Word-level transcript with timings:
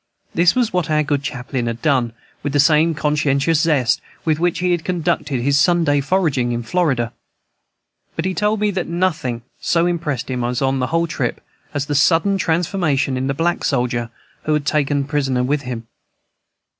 This 0.33 0.55
was 0.55 0.73
what 0.73 0.89
our 0.89 1.03
good 1.03 1.21
chaplain 1.21 1.67
had 1.67 1.79
done, 1.83 2.13
with 2.41 2.53
the 2.53 2.59
same 2.59 2.95
conscientious 2.95 3.59
zest 3.59 4.01
with 4.25 4.39
which 4.39 4.57
he 4.57 4.71
had 4.71 4.83
conducted 4.83 5.43
his 5.43 5.59
Sunday 5.59 6.01
foraging 6.01 6.53
in 6.53 6.63
Florida. 6.63 7.13
But 8.15 8.25
he 8.25 8.33
told 8.33 8.59
me 8.61 8.71
that 8.71 8.87
nothing 8.87 9.43
so 9.59 9.85
impressed 9.85 10.27
him 10.31 10.43
on 10.43 10.79
the 10.79 10.87
whole 10.87 11.05
trip 11.05 11.39
as 11.71 11.85
the 11.85 11.93
sudden 11.93 12.39
transformation 12.39 13.15
in 13.15 13.27
the 13.27 13.35
black 13.35 13.63
soldier 13.63 14.09
who 14.45 14.53
was 14.53 14.63
taken 14.63 15.03
prisoner 15.03 15.43
with 15.43 15.61
him. 15.61 15.85